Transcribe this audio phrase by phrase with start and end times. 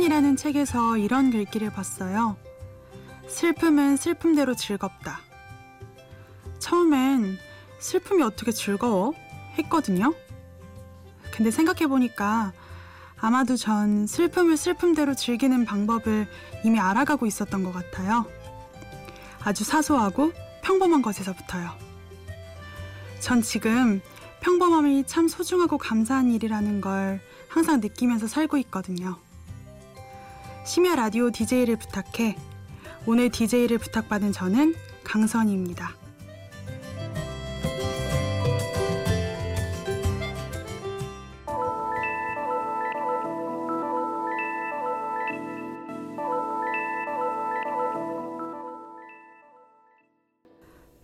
[0.00, 2.36] 소란이라는 책에서 이런 글귀를 봤어요.
[3.28, 5.20] 슬픔은 슬픔대로 즐겁다.
[6.58, 7.36] 처음엔
[7.78, 9.12] 슬픔이 어떻게 즐거워?
[9.58, 10.14] 했거든요.
[11.30, 12.52] 근데 생각해보니까
[13.18, 16.26] 아마도 전 슬픔을 슬픔대로 즐기는 방법을
[16.64, 18.24] 이미 알아가고 있었던 것 같아요.
[19.40, 20.32] 아주 사소하고
[20.62, 21.70] 평범한 것에서부터요.
[23.20, 24.00] 전 지금
[24.40, 29.18] 평범함이 참 소중하고 감사한 일이라는 걸 항상 느끼면서 살고 있거든요.
[30.70, 32.36] 심야 라디오 DJ를 부탁해.
[33.04, 35.96] 오늘 DJ를 부탁받은 저는 강선희입니다.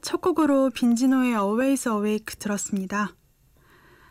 [0.01, 3.17] 첫 곡으로 빈지노의 Always Awake 들었습니다.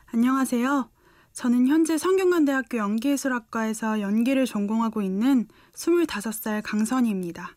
[0.07, 0.94] 안녕하세요.
[1.36, 7.55] 저는 현재 성균관대학교 연기예술학과에서 연기를 전공하고 있는 25살 강선희입니다.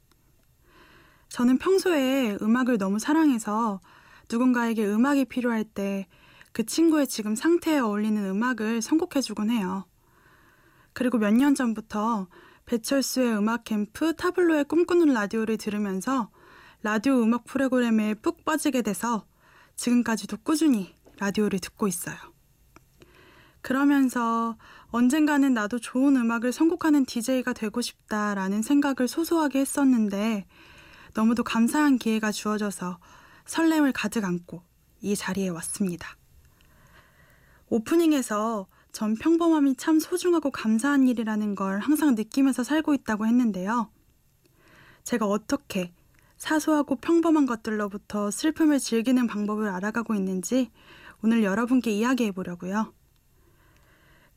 [1.29, 3.81] 저는 평소에 음악을 너무 사랑해서
[4.31, 6.07] 누군가에게 음악이 필요할 때
[6.53, 9.85] 그 친구의 지금 상태에 어울리는 음악을 선곡해주곤 해요.
[10.93, 12.27] 그리고 몇 년 전부터
[12.67, 16.31] 배철수의 음악 캠프 타블로의 꿈꾸는 라디오를 들으면서
[16.83, 19.25] 라디오 음악 프로그램에 푹 빠지게 돼서
[19.77, 22.17] 지금까지도 꾸준히 라디오를 듣고 있어요.
[23.61, 24.57] 그러면서
[24.91, 30.47] 언젠가는 나도 좋은 음악을 선곡하는 DJ가 되고 싶다라는 생각을 소소하게 했었는데
[31.15, 32.99] 너무도 감사한 기회가 주어져서
[33.47, 34.63] 설렘을 가득 안고
[35.01, 36.17] 이 자리에 왔습니다.
[37.69, 43.91] 오프닝에서 전 평범함이 참 소중하고 감사한 일이라는 걸 항상 느끼면서 살고 있다고 했는데요.
[45.05, 45.93] 제가 어떻게
[46.37, 50.71] 사소하고 평범한 것들로부터 슬픔을 즐기는 방법을 알아가고 있는지
[51.23, 52.93] 오늘 여러분께 이야기해 보려고요.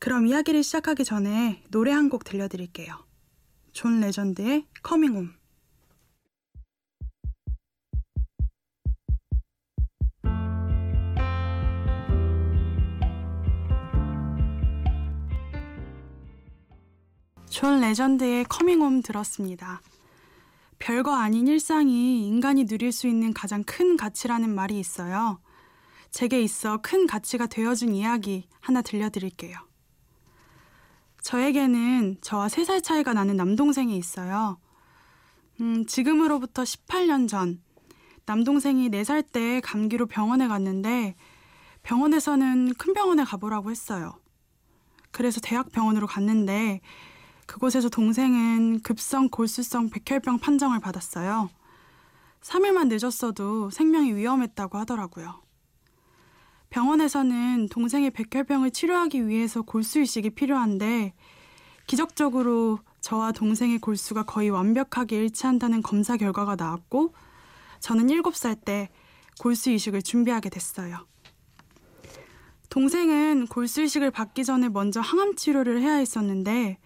[0.01, 3.05] 그럼 이야기를 시작하기 전에 노래 한 곡 들려드릴게요.
[3.71, 5.33] 존 레전드의 Coming Home.
[17.49, 19.81] 존 레전드의 Coming Home 들었습니다.
[20.79, 25.39] 별거 아닌 일상이 인간이 누릴 수 있는 가장 큰 가치라는 말이 있어요.
[26.09, 29.70] 제게 있어 큰 가치가 되어준 이야기 하나 들려드릴게요.
[31.21, 34.57] 저에게는 저와 3살 차이가 나는 남동생이 있어요.
[35.59, 37.61] 음, 지금으로부터 18년 전,
[38.25, 41.15] 남동생이 4살 때 감기로 병원에 갔는데
[41.83, 44.13] 병원에서는 큰 병원에 가보라고 했어요.
[45.11, 46.81] 그래서 대학병원으로 갔는데
[47.45, 51.49] 그곳에서 동생은 급성 골수성 백혈병 판정을 받았어요.
[52.41, 55.41] 3일만 늦었어도 생명이 위험했다고 하더라고요.
[56.71, 61.13] 병원에서는 동생의 백혈병을 치료하기 위해서 골수 이식이 필요한데
[61.85, 67.13] 기적적으로 저와 동생의 골수가 거의 완벽하게 일치한다는 검사 결과가 나왔고
[67.81, 68.89] 저는 7살 때
[69.39, 71.05] 골수 이식을 준비하게 됐어요.
[72.69, 76.77] 동생은 골수 이식을 받기 전에 먼저 항암 치료를 해야 했었는데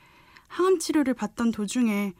[0.48, 2.14] 항암 치료를 받던 도중에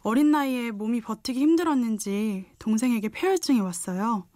[0.00, 4.26] 어린 나이에 몸이 버티기 힘들었는지 동생에게 폐혈증이 왔어요.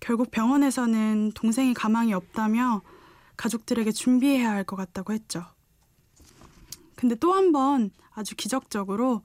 [0.00, 2.82] 결국 병원에서는 동생이 가망이 없다며
[3.36, 5.44] 가족들에게 준비해야 할 것 같다고 했죠.
[6.96, 9.22] 근데 또 한 번 아주 기적적으로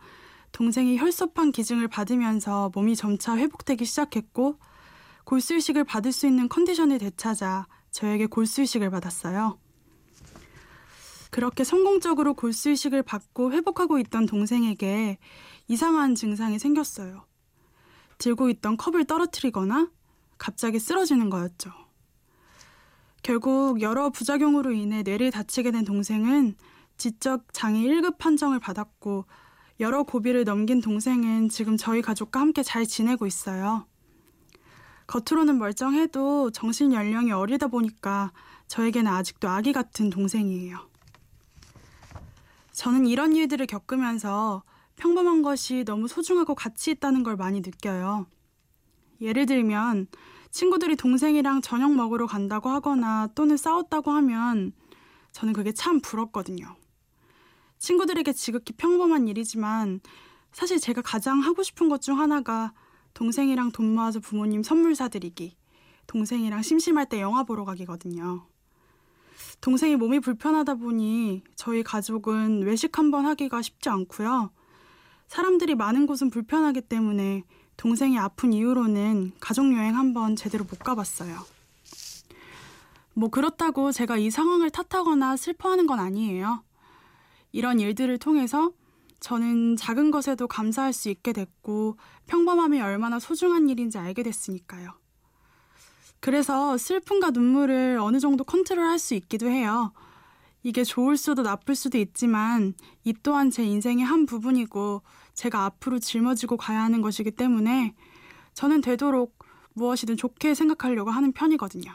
[0.52, 4.58] 동생이 혈소판 기증을 받으면서 몸이 점차 회복되기 시작했고
[5.26, 9.60] 골수 이식을 받을 수 있는 컨디션을 되찾아 저에게 골수 이식을 받았어요.
[11.30, 15.20] 그렇게 성공적으로 골수 이식을 받고 회복하고 있던 동생에게
[15.68, 17.26] 이상한 증상이 생겼어요.
[18.18, 19.92] 들고 있던 컵을 떨어뜨리거나
[20.40, 21.72] 갑자기 쓰러지는 거였죠.
[23.22, 26.56] 결국 여러 부작용으로 인해 뇌를 다치게 된 동생은
[26.98, 29.26] 지적 장애 1급 판정을 받았고
[29.80, 33.86] 여러 고비를 넘긴 동생은 지금 저희 가족과 함께 잘 지내고 있어요.
[35.08, 38.32] 겉으로는 멀쩡해도 정신 연령이 어리다 보니까
[38.68, 40.78] 저에게는 아직도 아기 같은 동생이에요.
[42.72, 44.64] 저는 이런 일들을 겪으면서
[44.96, 48.28] 평범한 것이 너무 소중하고 가치 있다는 걸 많이 느껴요.
[49.22, 50.08] 예를 들면
[50.52, 54.72] 친구들이 동생이랑 저녁 먹으러 간다고 하거나 또는 싸웠다고 하면
[55.32, 56.76] 저는 그게 참 부럽거든요.
[57.78, 60.02] 친구들에게 지극히 평범한 일이지만
[60.52, 62.74] 사실 제가 가장 하고 싶은 것 중 하나가
[63.14, 65.56] 동생이랑 돈 모아서 부모님 선물 사드리기,
[66.08, 68.48] 동생이랑 심심할 때 영화 보러 가기거든요.
[69.62, 74.52] 동생이 몸이 불편하다 보니 저희 가족은 외식 한번 하기가 쉽지 않고요.
[75.28, 77.44] 사람들이 많은 곳은 불편하기 때문에
[77.80, 81.40] 동생이 아픈 이후로는 가족여행 한번 제대로 못 가봤어요.
[83.14, 86.62] 뭐 그렇다고 제가 이 상황을 탓하거나 슬퍼하는 건 아니에요.
[87.54, 88.74] 이런 일들을 통해서
[89.22, 91.96] 저는 작은 것에도 감사할 수 있게 됐고
[92.28, 94.92] 평범함이 얼마나 소중한 일인지 알게 됐으니까요.
[96.20, 99.94] 그래서 슬픔과 눈물을 어느 정도 컨트롤할 수 있기도 해요.
[100.64, 102.74] 이게 좋을 수도 나쁠 수도 있지만
[103.06, 105.02] 이 또한 제 인생의 한 부분이고
[105.40, 107.96] 제가 앞으로 짊어지고 가야 하는 것이기 때문에
[108.54, 109.40] 저는 되도록
[109.72, 111.90] 무엇이든 좋게 생각하려고 하는 편이거든요.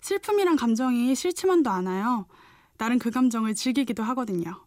[0.00, 2.26] 슬픔이란 감정이 싫지만도 않아요.
[2.76, 4.66] 나는 그 감정을 즐기기도 하거든요.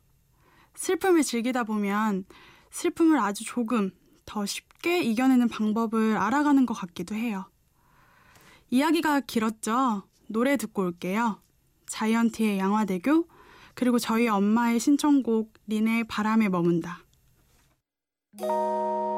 [0.75, 2.23] 슬픔을 즐기다 보면
[2.71, 3.91] 슬픔을 아주 조금
[4.25, 7.51] 더 쉽게 이겨내는 방법을 알아가는 것 같기도 해요.
[8.69, 10.03] 이야기가 길었죠?
[10.27, 11.41] 노래 듣고 올게요.
[11.87, 13.27] 자이언티의 양화대교,
[13.73, 17.04] 그리고 저희 엄마의 신청곡 린의 바람에 머문다.
[18.37, 19.14] Música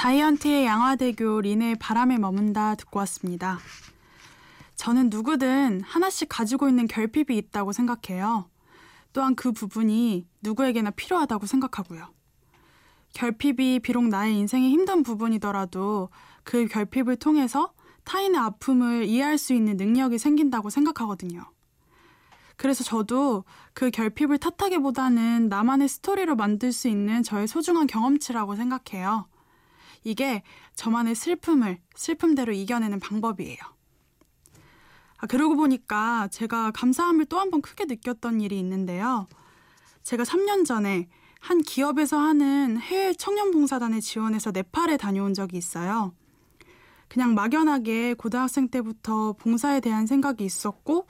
[0.00, 3.58] 자이언티의 양화대교 린의 바람에 머문다 듣고 왔습니다.
[4.74, 8.48] 저는 누구든 하나씩 가지고 있는 결핍이 있다고 생각해요.
[9.12, 12.08] 또한 그 부분이 누구에게나 필요하다고 생각하고요.
[13.12, 16.08] 결핍이 비록 나의 인생의 힘든 부분이더라도
[16.44, 17.74] 그 결핍을 통해서
[18.04, 21.44] 타인의 아픔을 이해할 수 있는 능력이 생긴다고 생각하거든요.
[22.56, 23.44] 그래서 저도
[23.74, 29.28] 그 결핍을 탓하기보다는 나만의 스토리로 만들 수 있는 저의 소중한 경험치라고 생각해요.
[30.04, 30.42] 이게
[30.74, 33.58] 저만의 슬픔을 슬픔대로 이겨내는 방법이에요.
[35.18, 39.26] 아, 그러고 보니까 제가 감사함을 또 한 번 크게 느꼈던 일이 있는데요.
[40.02, 41.08] 제가 3년 전에
[41.40, 46.14] 한 기업에서 하는 해외 청년봉사단에 지원해서 네팔에 다녀온 적이 있어요.
[47.08, 51.06] 그냥 막연하게 고등학생 때부터 봉사에 대한 생각이 있었고,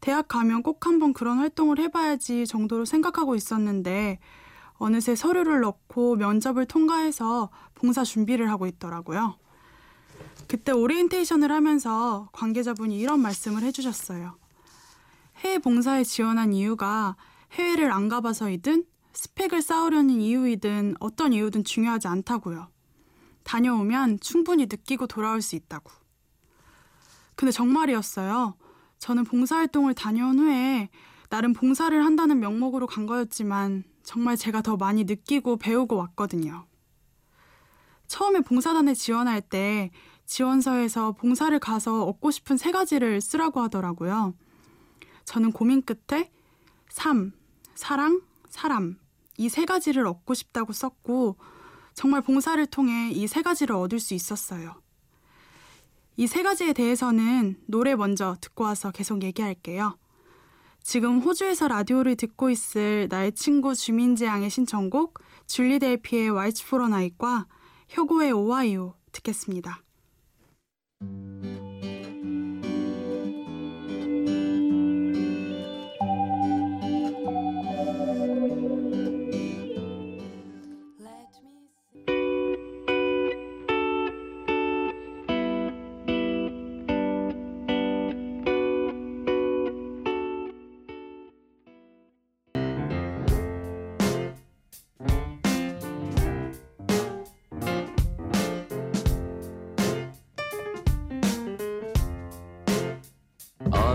[0.00, 4.18] 대학 가면 꼭 한번 그런 활동을 해봐야지 정도로 생각하고 있었는데,
[4.82, 9.36] 어느새 서류를 넣고 면접을 통과해서 봉사 준비를 하고 있더라고요.
[10.48, 14.36] 그때 오리엔테이션을 하면서 관계자분이 이런 말씀을 해주셨어요.
[15.36, 17.16] 해외 봉사에 지원한 이유가
[17.52, 22.66] 해외를 안 가봐서이든 스펙을 쌓으려는 이유이든 어떤 이유든 중요하지 않다고요.
[23.44, 25.92] 다녀오면 충분히 느끼고 돌아올 수 있다고.
[27.36, 28.56] 근데 정말이었어요.
[28.98, 30.88] 저는 봉사활동을 다녀온 후에
[31.28, 36.66] 나름 봉사를 한다는 명목으로 간 거였지만 정말 제가 더 많이 느끼고 배우고 왔거든요.
[38.06, 39.90] 처음에 봉사단에 지원할 때
[40.26, 44.34] 지원서에서 봉사를 가서 얻고 싶은 세 가지를 쓰라고 하더라고요.
[45.24, 46.30] 저는 고민 끝에
[46.88, 47.32] 삶,
[47.74, 48.98] 사랑, 사람
[49.38, 51.36] 이 세 가지를 얻고 싶다고 썼고
[51.94, 54.74] 정말 봉사를 통해 이 세 가지를 얻을 수 있었어요.
[56.18, 59.96] 이 세 가지에 대해서는 노래 먼저 듣고 와서 계속 얘기할게요.
[60.82, 67.46] 지금 호주에서 라디오를 듣고 있을 나의 친구 주민재 양의 신청곡 줄리 델피의 와이츠 포러 나잇과
[67.96, 69.82] 효고의 오와이오 듣겠습니다.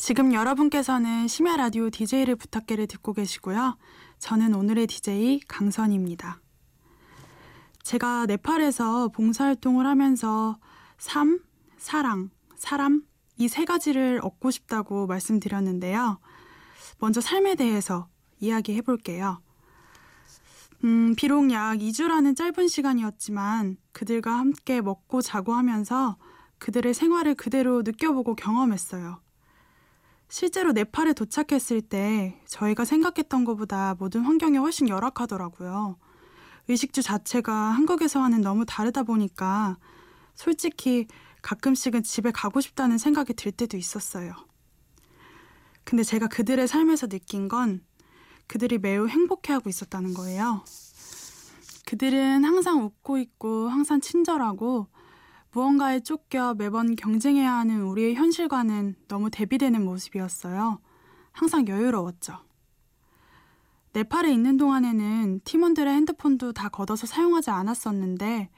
[0.00, 3.76] 지금 여러분께서는 심야 라디오 DJ를 부탁해를 듣고 계시고요.
[4.18, 6.40] 저는 오늘의 DJ 강선입니다.
[7.82, 10.58] 제가 네팔에서 봉사활동을 하면서
[10.96, 11.40] 삶,
[11.76, 13.02] 사랑, 사람
[13.36, 16.18] 이 세 가지를 얻고 싶다고 말씀드렸는데요.
[16.98, 19.42] 먼저 삶에 대해서 이야기해 볼게요.
[20.82, 26.16] 음, 비록 약 2주라는 짧은 시간이었지만 그들과 함께 먹고 자고 하면서
[26.58, 29.20] 그들의 생활을 그대로 느껴보고 경험했어요.
[30.30, 35.98] 실제로 네팔에 도착했을 때 저희가 생각했던 것보다 모든 환경이 훨씬 열악하더라고요.
[36.68, 39.76] 의식주 자체가 한국에서와는 너무 다르다 보니까
[40.36, 41.08] 솔직히
[41.42, 44.32] 가끔씩은 집에 가고 싶다는 생각이 들 때도 있었어요.
[45.82, 47.84] 근데 제가 그들의 삶에서 느낀 건
[48.46, 50.64] 그들이 매우 행복해하고 있었다는 거예요.
[51.86, 54.86] 그들은 항상 웃고 있고 항상 친절하고
[55.52, 60.80] 무언가에 쫓겨 매번 경쟁해야 하는 우리의 현실과는 너무 대비되는 모습이었어요.
[61.32, 62.38] 항상 여유로웠죠.
[63.92, 68.50] 네팔에 있는 동안에는 팀원들의 핸드폰도 다 걷어서 사용하지 않았었는데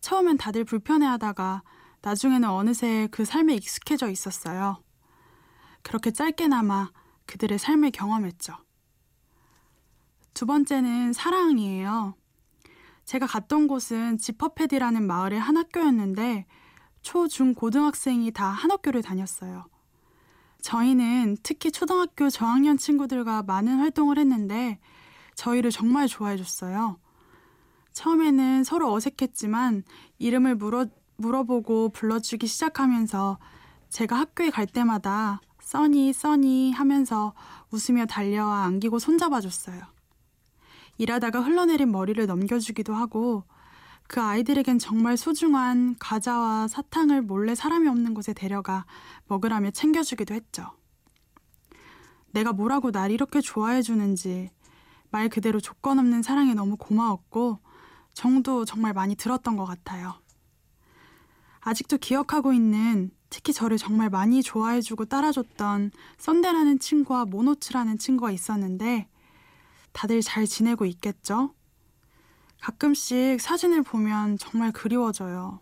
[0.00, 1.62] 처음엔 다들 불편해하다가
[2.00, 4.82] 나중에는 어느새 그 삶에 익숙해져 있었어요.
[5.82, 6.90] 그렇게 짧게나마
[7.26, 8.56] 그들의 삶을 경험했죠.
[10.32, 12.14] 두 번째는 사랑이에요.
[13.12, 16.46] 제가 갔던 곳은 지퍼패디라는 마을의 한 학교였는데
[17.02, 19.66] 초, 중, 고등학생이 다 한 학교를 다녔어요.
[20.62, 24.78] 저희는 특히 초등학교 저학년 친구들과 많은 활동을 했는데
[25.34, 26.98] 저희를 정말 좋아해 줬어요.
[27.92, 29.82] 처음에는 서로 어색했지만
[30.18, 33.38] 이름을 물어, 물어보고 불러주기 시작하면서
[33.90, 37.34] 제가 학교에 갈 때마다 써니, 써니 하면서
[37.72, 39.91] 웃으며 달려와 안기고 손잡아 줬어요.
[40.98, 43.44] 일하다가 흘러내린 머리를 넘겨주기도 하고
[44.08, 48.84] 그 아이들에겐 정말 소중한 과자와 사탕을 몰래 사람이 없는 곳에 데려가
[49.26, 50.70] 먹으라며 챙겨주기도 했죠.
[52.32, 54.50] 내가 뭐라고 날 이렇게 좋아해주는지
[55.10, 57.58] 말 그대로 조건 없는 사랑에 너무 고마웠고
[58.14, 60.14] 정도 정말 많이 들었던 것 같아요.
[61.60, 69.08] 아직도 기억하고 있는 특히 저를 정말 많이 좋아해주고 따라줬던 썬데라는 친구와 모노츠라는 친구가 있었는데
[69.92, 71.54] 다들 잘 지내고 있겠죠?
[72.60, 75.60] 가끔씩 사진을 보면 정말 그리워져요.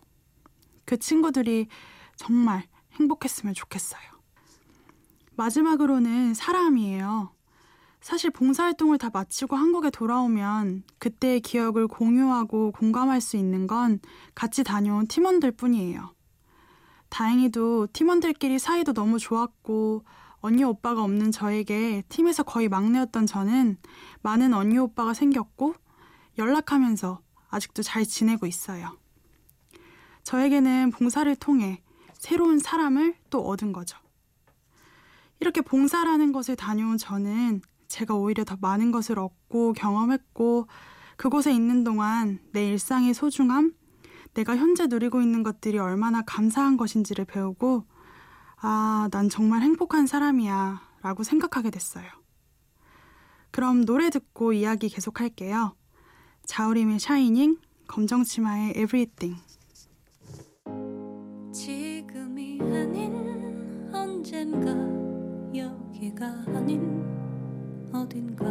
[0.85, 1.67] 그 친구들이
[2.15, 4.01] 정말 행복했으면 좋겠어요.
[5.35, 7.33] 마지막으로는 사람이에요.
[8.01, 13.99] 사실 봉사활동을 다 마치고 한국에 돌아오면 그때의 기억을 공유하고 공감할 수 있는 건
[14.33, 16.13] 같이 다녀온 팀원들 뿐이에요.
[17.09, 20.03] 다행히도 팀원들끼리 사이도 너무 좋았고
[20.41, 23.77] 언니 오빠가 없는 저에게 팀에서 거의 막내였던 저는
[24.21, 25.75] 많은 언니 오빠가 생겼고
[26.37, 28.97] 연락하면서 아직도 잘 지내고 있어요.
[30.23, 31.81] 저에게는 봉사를 통해
[32.13, 33.97] 새로운 사람을 또 얻은 거죠.
[35.39, 40.67] 이렇게 봉사라는 것을 다녀온 저는 제가 오히려 더 많은 것을 얻고 경험했고
[41.17, 43.73] 그곳에 있는 동안 내 일상의 소중함,
[44.33, 47.85] 내가 현재 누리고 있는 것들이 얼마나 감사한 것인지를 배우고
[48.61, 52.05] 아, 난 정말 행복한 사람이야 라고 생각하게 됐어요.
[53.49, 55.75] 그럼 노래 듣고 이야기 계속할게요.
[56.45, 59.41] 자우림의 샤이닝, 검정 치마의 Everything.
[61.51, 64.71] 지금이 아닌 언젠가
[65.55, 67.03] 여기가 아닌
[67.91, 68.45] 어딘가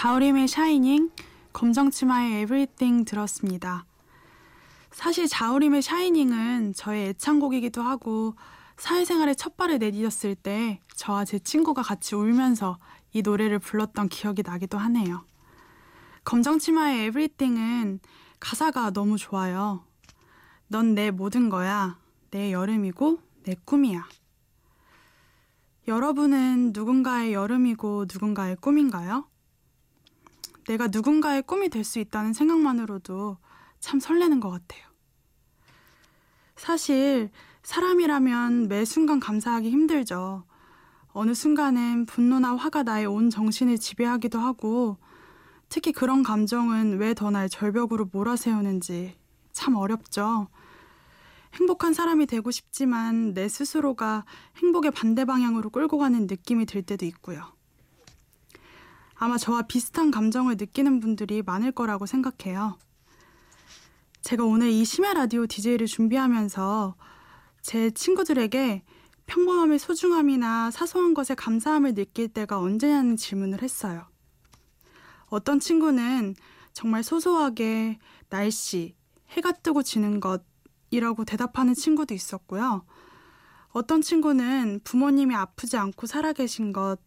[0.00, 1.10] 자우림의 샤이닝,
[1.52, 3.84] 검정치마의 Everything 들었습니다.
[4.90, 8.34] 사실 자우림의 샤이닝은 저의 애창곡이기도 하고
[8.78, 12.78] 사회생활에 첫 발을 내디뎠을 때 저와 제 친구가 같이 울면서
[13.12, 15.26] 이 노래를 불렀던 기억이 나기도 하네요.
[16.24, 18.00] 검정치마의 Everything은
[18.40, 19.84] 가사가 너무 좋아요.
[20.68, 21.98] 넌 내 모든 거야.
[22.30, 24.08] 내 여름이고 내 꿈이야.
[25.88, 29.29] 여러분은 누군가의 여름이고 누군가의 꿈인가요?
[30.70, 33.38] 내가 누군가의 꿈이 될 수 있다는 생각만으로도
[33.80, 34.86] 참 설레는 것 같아요.
[36.54, 37.30] 사실
[37.64, 40.44] 사람이라면 매 순간 감사하기 힘들죠.
[41.08, 44.96] 어느 순간엔 분노나 화가 나의 온 정신을 지배하기도 하고
[45.68, 49.16] 특히 그런 감정은 왜 더 날 절벽으로 몰아세우는지
[49.52, 50.46] 참 어렵죠.
[51.54, 54.24] 행복한 사람이 되고 싶지만 내 스스로가
[54.58, 57.59] 행복의 반대 방향으로 끌고 가는 느낌이 들 때도 있고요.
[59.22, 62.78] 아마 저와 비슷한 감정을 느끼는 분들이 많을 거라고 생각해요.
[64.22, 66.96] 제가 오늘 이 심야 라디오 DJ를 준비하면서
[67.60, 68.82] 제 친구들에게
[69.26, 74.06] 평범함의 소중함이나 사소한 것에 감사함을 느낄 때가 언제냐는 질문을 했어요.
[75.26, 76.34] 어떤 친구는
[76.72, 77.98] 정말 소소하게
[78.30, 78.96] 날씨,
[79.32, 82.86] 해가 뜨고 지는 것이라고 대답하는 친구도 있었고요.
[83.68, 86.98] 어떤 친구는 부모님이 아프지 않고 살아계신 것,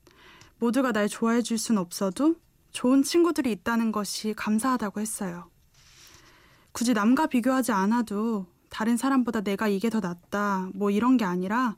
[0.60, 2.36] 모두가 날 좋아해 줄 순 없어도
[2.72, 5.50] 좋은 친구들이 있다는 것이 감사하다고 했어요.
[6.72, 11.78] 굳이 남과 비교하지 않아도 다른 사람보다 내가 이게 더 낫다, 뭐 이런 게 아니라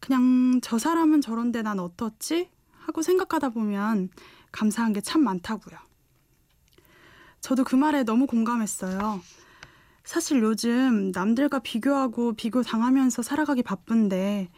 [0.00, 2.50] 그냥 저 사람은 저런데 난 어떻지?
[2.72, 4.08] 하고 생각하다 보면
[4.52, 5.78] 감사한 게 참 많다고요.
[7.40, 9.20] 저도 그 말에 너무 공감했어요.
[10.04, 14.50] 사실 요즘 남들과 비교하고 비교 당하면서 살아가기 바쁜데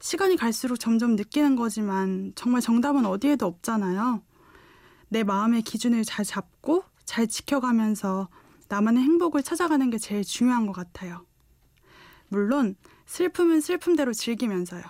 [0.00, 4.22] 시간이 갈수록 점점 느끼는 거지만 정말 정답은 어디에도 없잖아요.
[5.08, 8.28] 내 마음의 기준을 잘 잡고 잘 지켜가면서
[8.68, 11.24] 나만의 행복을 찾아가는 게 제일 중요한 것 같아요.
[12.28, 12.76] 물론
[13.06, 14.82] 슬픔은 슬픔대로 즐기면서요.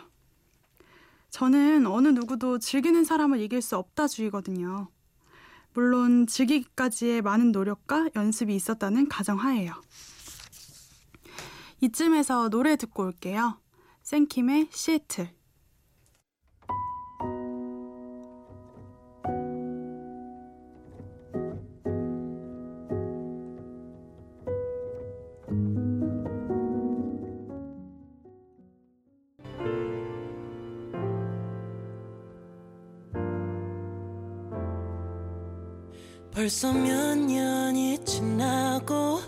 [1.30, 4.88] 저는 어느 누구도 즐기는 사람을 이길 수 없다 주의거든요.
[5.74, 9.72] 물론 즐기기까지의 많은 노력과 연습이 있었다는 가정하에요.
[11.80, 13.60] 이쯤에서 노래 듣고 올게요.
[14.08, 15.28] 생킴의 시애틀.
[36.30, 39.20] 벌써 몇 년이 지나고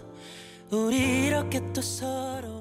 [0.72, 2.60] 우리 이렇게 또 서로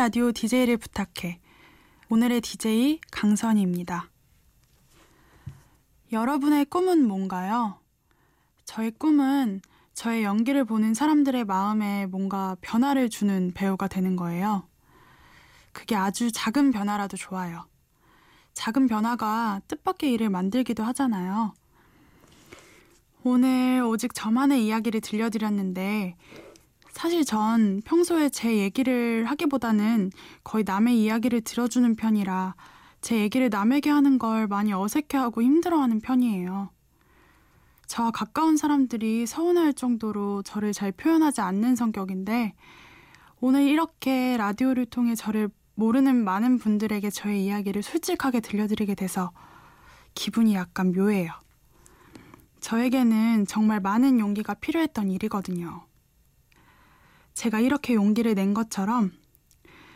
[0.00, 1.40] 라디오 DJ를 부탁해.
[2.08, 4.08] 오늘의 DJ 강선희입니다.
[6.10, 7.78] 여러분의 꿈은 뭔가요?
[8.64, 9.60] 저의 꿈은
[9.92, 14.66] 저의 연기를 보는 사람들의 마음에 뭔가 변화를 주는 배우가 되는 거예요.
[15.72, 17.66] 그게 아주 작은 변화라도 좋아요.
[18.54, 21.52] 작은 변화가 뜻밖의 일을 만들기도 하잖아요.
[23.22, 26.16] 오늘 오직 저만의 이야기를 들려드렸는데
[26.92, 30.10] 사실 전 평소에 제 얘기를 하기보다는
[30.44, 32.54] 거의 남의 이야기를 들어주는 편이라
[33.00, 36.70] 제 얘기를 남에게 하는 걸 많이 어색해하고 힘들어하는 편이에요.
[37.86, 42.54] 저와 가까운 사람들이 서운할 정도로 저를 잘 표현하지 않는 성격인데
[43.40, 49.32] 오늘 이렇게 라디오를 통해 저를 모르는 많은 분들에게 저의 이야기를 솔직하게 들려드리게 돼서
[50.14, 51.32] 기분이 약간 묘해요.
[52.60, 55.89] 저에게는 정말 많은 용기가 필요했던 일이거든요.
[57.40, 59.12] 제가 이렇게 용기를 낸 것처럼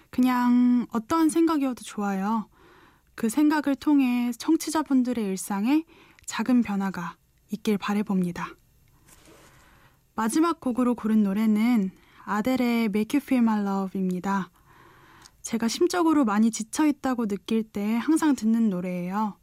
[0.08, 2.48] 그냥 어떠한 생각이어도 좋아요.
[3.14, 5.84] 그 생각을 통해 청취자분들의 일상에
[6.24, 7.16] 작은 변화가
[7.50, 8.48] 있길 바래봅니다.
[10.14, 11.90] 마지막 곡으로 고른 노래는
[12.24, 14.50] 아델의 Make You Feel My Love입니다.
[15.42, 19.36] 제가 심적으로 많이 지쳐있다고 느낄 때 항상 듣는 노래예요.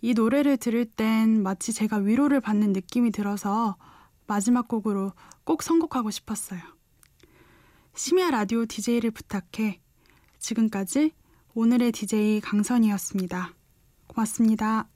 [0.00, 3.76] 이 노래를 들을 땐 마치 제가 위로를 받는 느낌이 들어서
[4.28, 6.79] 마지막 곡으로 꼭 선곡하고 싶었어요.
[7.94, 9.80] 심야 라디오 DJ를 부탁해.
[10.38, 11.12] 지금까지
[11.54, 13.54] 오늘의 DJ 강선이었습니다.
[14.06, 14.88] 고맙습니다.